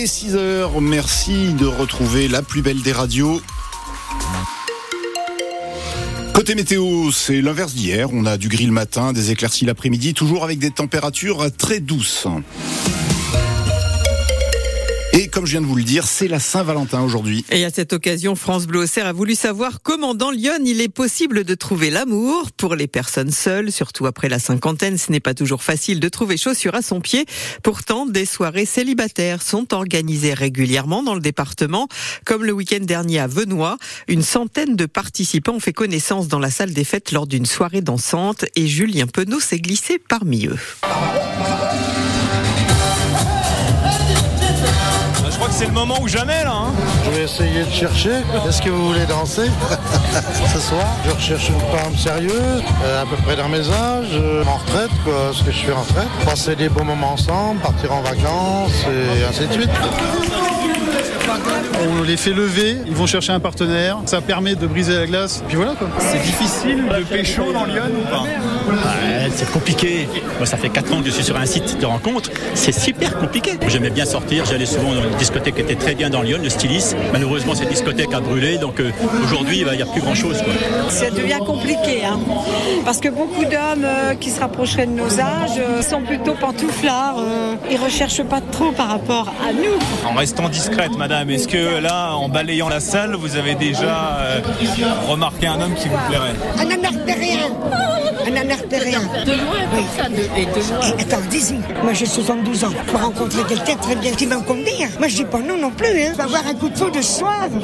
[0.00, 0.80] est 6 heures.
[0.80, 3.42] Merci de retrouver la plus belle des radios.
[6.32, 8.08] Côté météo, c'est l'inverse d'hier.
[8.12, 12.26] On a du gris le matin, des éclaircies l'après-midi, toujours avec des températures très douces.
[15.40, 17.46] Comme je viens de vous le dire, c'est la Saint-Valentin aujourd'hui.
[17.50, 20.90] Et à cette occasion, France Bleu Auxerre a voulu savoir comment dans Lyon il est
[20.90, 24.98] possible de trouver l'amour pour les personnes seules, surtout après la cinquantaine.
[24.98, 27.24] Ce n'est pas toujours facile de trouver chaussures à son pied.
[27.62, 31.88] Pourtant, des soirées célibataires sont organisées régulièrement dans le département,
[32.26, 33.78] comme le week-end dernier à Venoy.
[34.08, 37.80] Une centaine de participants ont fait connaissance dans la salle des fêtes lors d'une soirée
[37.80, 40.58] dansante et Julien Penaud s'est glissé parmi eux.
[45.40, 46.52] Crois que c'est le moment ou jamais là.
[46.52, 46.72] Hein.
[47.02, 48.10] Je vais essayer de chercher.
[48.46, 49.46] Est-ce que vous voulez danser?
[50.52, 54.44] Ce soir Je recherche une femme sérieuse, euh, à peu près dans mes âges, euh,
[54.44, 56.08] en retraite, quoi, ce que je suis en retraite.
[56.26, 59.70] Passer des beaux moments ensemble, partir en vacances et ainsi de suite.
[61.82, 65.42] On les fait lever, ils vont chercher un partenaire, ça permet de briser la glace,
[65.48, 65.88] puis voilà quoi.
[65.98, 68.22] C'est difficile de pécho dans Lyon ou pas?
[68.22, 70.08] Ouais, c'est compliqué.
[70.38, 72.30] Moi, ça fait 4 ans que je suis sur un site de rencontre.
[72.54, 73.52] C'est super compliqué.
[73.68, 74.44] J'aimais bien sortir.
[74.44, 76.94] J'allais souvent dans une discothèque qui était très bien dans Lyon, le Stylis.
[77.12, 78.58] Malheureusement, cette discothèque a brûlé.
[78.58, 78.90] Donc euh,
[79.24, 80.36] aujourd'hui, bah, il n'y a plus grand-chose.
[80.42, 80.52] quoi.
[80.90, 82.18] Ça devient compliqué, hein.
[82.84, 87.18] parce que beaucoup d'hommes euh, qui se rapprocheraient de nos âges euh, sont plutôt pantouflards.
[87.18, 90.08] euh, ils recherchent pas trop par rapport à nous.
[90.08, 94.40] En restant discrète, madame, est-ce que là, en balayant la salle, vous avez déjà euh,
[95.08, 96.34] remarqué un homme qui vous plairait?
[96.58, 97.50] Un anartérien
[98.26, 100.94] Un anartérien De loin, ça, et de loin.
[100.98, 101.54] Eh, Attends, dis-y.
[101.82, 102.68] Moi, j'ai 72 ans.
[102.86, 104.88] Pour rencontrer quelqu'un très bien qui va me convenir.
[104.98, 105.86] Moi, je dis pas non non plus.
[105.88, 106.10] Hein.
[106.12, 107.48] Je vais avoir un coup de feu de soir.
[107.50, 107.60] Bon,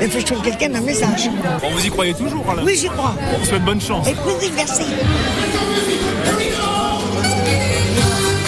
[0.00, 1.30] il faut que je trouve quelqu'un dans mes âges.
[1.60, 3.14] Bon, vous y croyez toujours là Oui, j'y crois.
[3.34, 4.06] On vous souhaite bonne chance.
[4.08, 4.82] Et puis, oui, merci.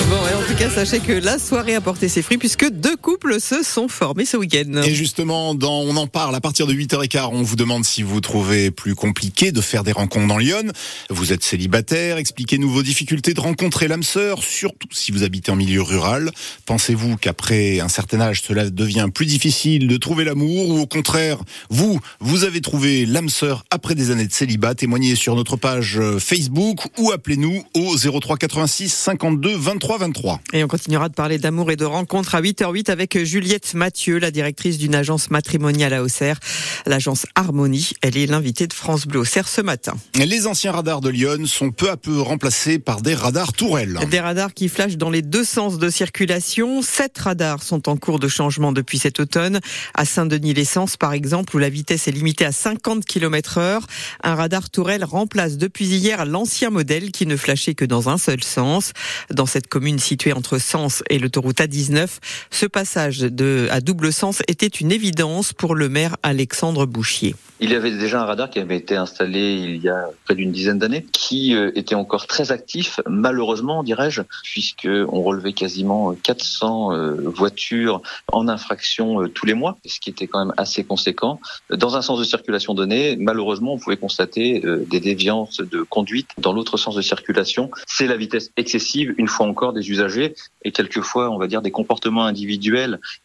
[0.08, 2.91] Bon, et en tout cas, sachez que la soirée a porté ses fruits puisque deux
[3.02, 4.80] couples se sont formés ce week-end.
[4.82, 7.28] Et justement, dans, on en parle à partir de 8h15.
[7.32, 10.62] On vous demande si vous trouvez plus compliqué de faire des rencontres dans Lyon.
[11.10, 12.16] Vous êtes célibataire.
[12.16, 16.30] Expliquez-nous vos difficultés de rencontrer l'âme sœur, surtout si vous habitez en milieu rural.
[16.64, 21.38] Pensez-vous qu'après un certain âge, cela devient plus difficile de trouver l'amour ou au contraire,
[21.68, 24.74] vous, vous avez trouvé l'âme sœur après des années de célibat?
[24.76, 30.40] Témoignez sur notre page euh, Facebook ou appelez-nous au 03 86 52 23 23.
[30.52, 34.30] Et on continuera de parler d'amour et de rencontres à 8h08 avec Juliette Mathieu, la
[34.30, 36.38] directrice d'une agence matrimoniale à Auxerre,
[36.86, 37.92] l'agence Harmonie.
[38.02, 39.94] Elle est l'invitée de France Bleu Auxerre ce matin.
[40.14, 43.98] Les anciens radars de Lyon sont peu à peu remplacés par des radars tourelles.
[44.10, 46.82] Des radars qui flashent dans les deux sens de circulation.
[46.82, 49.60] Sept radars sont en cours de changement depuis cet automne.
[49.94, 53.86] À Saint-Denis-l'Essence, par exemple, où la vitesse est limitée à 50 km heure.
[54.22, 58.44] Un radar tourelle remplace depuis hier l'ancien modèle qui ne flashait que dans un seul
[58.44, 58.92] sens.
[59.30, 62.08] Dans cette commune située entre Sens et l'autoroute A19,
[62.50, 63.22] ce passage
[63.70, 67.36] à double sens était une évidence pour le maire Alexandre Bouchier.
[67.60, 70.50] Il y avait déjà un radar qui avait été installé il y a près d'une
[70.50, 76.92] dizaine d'années, qui euh, était encore très actif, malheureusement, dirais-je, puisque on relevait quasiment 400
[76.92, 81.38] euh, voitures en infraction euh, tous les mois, ce qui était quand même assez conséquent.
[81.70, 86.30] Dans un sens de circulation donné, malheureusement, on pouvait constater euh, des déviances de conduite
[86.38, 87.70] dans l'autre sens de circulation.
[87.86, 91.70] C'est la vitesse excessive, une fois encore, des usagers et quelquefois, on va dire, des
[91.70, 92.71] comportements individuels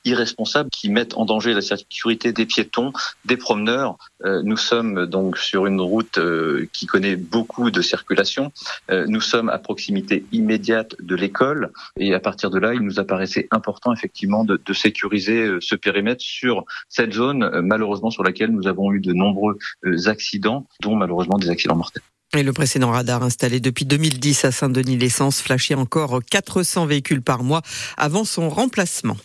[0.05, 2.93] irresponsables qui mettent en danger la sécurité des piétons,
[3.25, 3.97] des promeneurs.
[4.25, 8.51] Euh, nous sommes donc sur une route euh, qui connaît beaucoup de circulation.
[8.89, 12.99] Euh, nous sommes à proximité immédiate de l'école et à partir de là, il nous
[12.99, 18.67] apparaissait important effectivement de, de sécuriser ce périmètre sur cette zone, malheureusement sur laquelle nous
[18.67, 19.57] avons eu de nombreux
[20.05, 22.03] accidents, dont malheureusement des accidents mortels.
[22.35, 27.61] Et le précédent radar installé depuis 2010 à Saint-Denis-l'Essence flashait encore 400 véhicules par mois
[27.95, 29.15] avant son remplacement.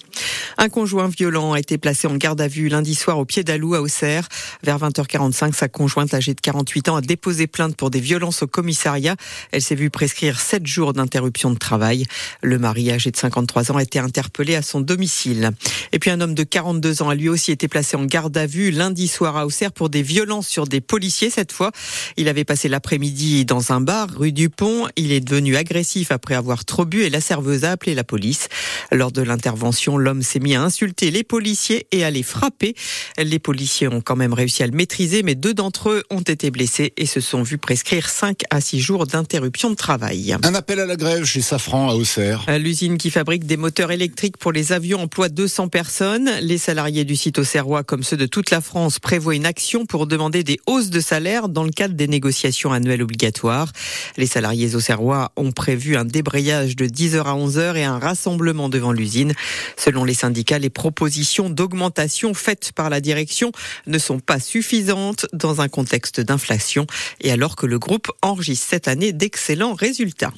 [0.57, 3.75] Un conjoint violent a été placé en garde à vue lundi soir au pied d'Alou
[3.75, 4.29] à Auxerre.
[4.63, 8.47] Vers 20h45, sa conjointe âgée de 48 ans a déposé plainte pour des violences au
[8.47, 9.17] commissariat.
[9.51, 12.05] Elle s'est vue prescrire 7 jours d'interruption de travail.
[12.43, 15.51] Le mari âgé de 53 ans a été interpellé à son domicile.
[15.91, 18.47] Et puis un homme de 42 ans a lui aussi été placé en garde à
[18.47, 21.73] vue lundi soir à Auxerre pour des violences sur des policiers cette fois.
[22.17, 24.87] Il avait passé l'après-midi dans un bar rue du Pont.
[24.97, 28.49] Il est devenu agressif après avoir trop bu et la serveuse a appelé la police.
[28.91, 32.75] Lors de l'intervention, l'homme s'est mis à insulter les policiers et à les frapper.
[33.17, 36.51] Les policiers ont quand même réussi à le maîtriser, mais deux d'entre eux ont été
[36.51, 40.37] blessés et se sont vus prescrire 5 à 6 jours d'interruption de travail.
[40.43, 42.45] Un appel à la grève chez Safran à Auxerre.
[42.59, 46.29] L'usine qui fabrique des moteurs électriques pour les avions emploie 200 personnes.
[46.43, 50.07] Les salariés du site auxerrois, comme ceux de toute la France, prévoient une action pour
[50.07, 53.73] demander des hausses de salaire dans le cadre des négociations annuelles obligatoires.
[54.17, 58.93] Les salariés auxerrois ont prévu un débrayage de 10h à 11h et un rassemblement devant
[58.93, 59.35] l'usine.
[59.77, 63.53] Selon les syndicats, syndicat, les propositions d'augmentation faites par la direction
[63.87, 66.87] ne sont pas suffisantes dans un contexte d'inflation
[67.21, 70.33] et alors que le groupe enregistre cette année d'excellents résultats.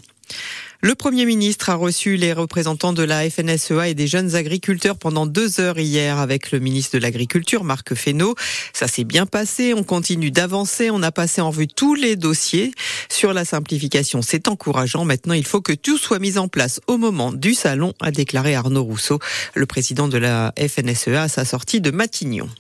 [0.84, 5.24] Le Premier ministre a reçu les représentants de la FNSEA et des jeunes agriculteurs pendant
[5.24, 8.34] deux heures hier avec le ministre de l'Agriculture, Marc Fesneau.
[8.74, 12.70] Ça s'est bien passé, on continue d'avancer, on a passé en vue tous les dossiers.
[13.08, 15.06] Sur la simplification, c'est encourageant.
[15.06, 18.54] Maintenant, il faut que tout soit mis en place au moment du salon, a déclaré
[18.54, 19.20] Arnaud Rousseau,
[19.54, 22.50] le président de la FNSEA à sa sortie de Matignon.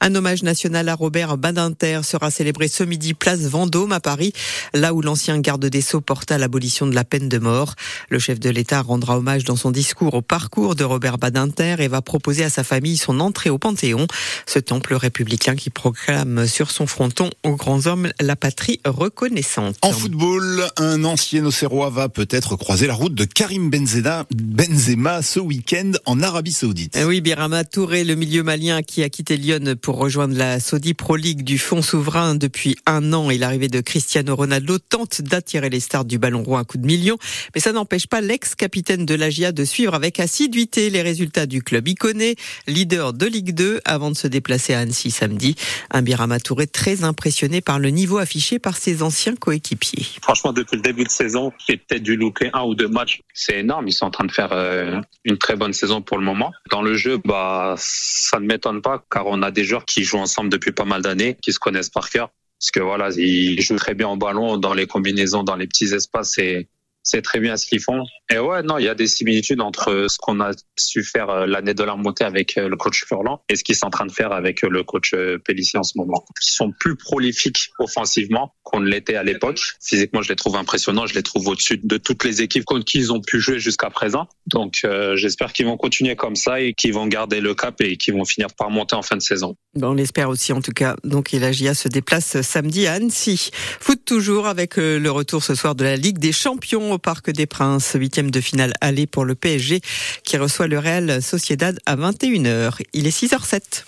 [0.00, 4.32] Un hommage national à Robert Badinter sera célébré ce midi place Vendôme à Paris,
[4.74, 7.74] là où l'ancien garde des Sceaux porta l'abolition de la peine de mort.
[8.08, 11.88] Le chef de l'État rendra hommage dans son discours au parcours de Robert Badinter et
[11.88, 14.06] va proposer à sa famille son entrée au Panthéon,
[14.46, 19.76] ce temple républicain qui proclame sur son fronton aux grands hommes la patrie reconnaissante.
[19.82, 25.40] En football, un ancien Auxerrois va peut-être croiser la route de Karim Benzema, Benzema ce
[25.40, 26.98] week-end en Arabie Saoudite.
[27.06, 31.16] Oui, Birama Touré, le milieu malien qui a quitté Lyon pour rejoindre la Saudi Pro
[31.16, 35.80] League du Fonds souverain depuis un an et l'arrivée de Cristiano Ronaldo tente d'attirer les
[35.80, 37.18] stars du ballon roi à coup de millions.
[37.52, 41.88] Mais ça n'empêche pas l'ex-capitaine de l'AGIA de suivre avec assiduité les résultats du club
[41.88, 42.36] iconé,
[42.68, 45.56] leader de Ligue 2, avant de se déplacer à Annecy samedi.
[45.90, 50.06] Un Birama Touré très impressionné par le niveau affiché par ses anciens coéquipiers.
[50.22, 53.22] Franchement, depuis le début de saison, j'ai peut-être dû louper un ou deux matchs.
[53.34, 53.88] C'est énorme.
[53.88, 56.52] Ils sont en train de faire euh, une très bonne saison pour le moment.
[56.70, 60.18] Dans le jeu, bah, ça ne m'étonne pas car on a des joueurs qui jouent
[60.18, 62.30] ensemble depuis pas mal d'années, qui se connaissent par cœur.
[62.60, 65.92] Parce que voilà, ils jouent très bien au ballon, dans les combinaisons, dans les petits
[65.94, 66.38] espaces.
[66.38, 66.68] Et
[67.02, 68.04] c'est très bien ce qu'ils font.
[68.32, 71.46] Et ouais, non, il y a des similitudes entre ce qu'on a su faire euh,
[71.46, 74.06] l'année de la montée avec euh, le coach Furlan et ce qu'ils sont en train
[74.06, 75.14] de faire avec euh, le coach
[75.44, 76.24] Pellissier en ce moment.
[76.42, 79.60] Ils sont plus prolifiques offensivement qu'on ne l'était à l'époque.
[79.82, 81.06] Physiquement, je les trouve impressionnants.
[81.06, 83.90] Je les trouve au-dessus de toutes les équipes contre qui ils ont pu jouer jusqu'à
[83.90, 84.28] présent.
[84.46, 87.96] Donc, euh, j'espère qu'ils vont continuer comme ça et qu'ils vont garder le cap et
[87.96, 89.56] qu'ils vont finir par monter en fin de saison.
[89.74, 90.96] Bon, on l'espère aussi, en tout cas.
[91.04, 93.50] Donc, la GIA se déplace samedi à Annecy.
[93.80, 97.46] Foot toujours avec le retour ce soir de la Ligue des Champions au Parc des
[97.46, 97.92] Princes.
[97.94, 99.80] Huitième de finale aller pour le PSG
[100.24, 102.80] qui reçoit le Real Sociedad à 21h.
[102.92, 103.80] Il est 6h07.